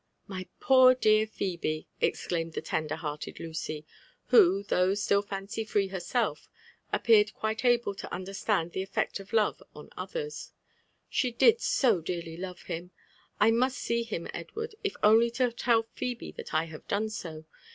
''My 0.35 0.47
poor 0.59 0.95
dear 0.95 1.27
Phebe!'' 1.27 1.85
exclaimed 2.01 2.53
the 2.53 2.61
tender 2.63 2.95
hearted 2.95 3.39
Lucy, 3.39 3.85
who, 4.29 4.63
though 4.63 4.95
still 4.95 5.21
fancy 5.21 5.63
free 5.63 5.89
herself, 5.89 6.49
appeared 6.91 7.35
quite 7.35 7.63
able 7.63 7.93
to 7.93 8.11
understand 8.11 8.71
the 8.71 8.81
effect 8.81 9.19
of 9.19 9.31
love 9.31 9.61
on 9.75 9.89
others; 9.95 10.53
"she 11.07 11.29
did 11.29 11.61
so 11.61 12.01
dearly 12.01 12.35
love 12.35 12.63
him 12.63 12.85
1— 12.87 12.91
I 13.41 13.51
must 13.51 13.77
see 13.77 14.01
him, 14.01 14.27
Edward, 14.33 14.73
if 14.83 14.95
only 15.03 15.29
to 15.29 15.51
tell 15.51 15.83
Phebe 15.83 16.33
that^I 16.33 16.67
have 16.69 16.87
done 16.87 17.07
so. 17.11 17.45